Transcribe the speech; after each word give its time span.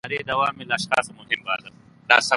د 0.03 0.03
ادارې 0.05 0.27
دوام 0.29 0.55
يې 0.59 0.65
له 0.69 0.75
اشخاصو 0.79 1.11
مهم 1.19 1.41
باله. 1.47 1.69